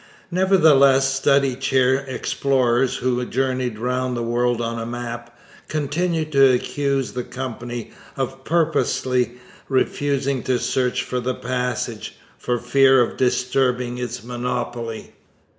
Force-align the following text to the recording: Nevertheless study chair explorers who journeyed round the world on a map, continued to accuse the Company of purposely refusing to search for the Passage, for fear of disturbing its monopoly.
Nevertheless 0.31 1.13
study 1.13 1.53
chair 1.55 1.99
explorers 2.07 2.95
who 2.95 3.23
journeyed 3.23 3.77
round 3.77 4.17
the 4.17 4.23
world 4.23 4.59
on 4.59 4.79
a 4.79 4.85
map, 4.87 5.37
continued 5.67 6.31
to 6.31 6.53
accuse 6.55 7.11
the 7.11 7.23
Company 7.23 7.91
of 8.17 8.43
purposely 8.43 9.33
refusing 9.69 10.41
to 10.41 10.57
search 10.57 11.03
for 11.03 11.19
the 11.19 11.35
Passage, 11.35 12.15
for 12.39 12.57
fear 12.57 12.99
of 12.99 13.15
disturbing 13.15 13.99
its 13.99 14.23
monopoly. 14.23 15.13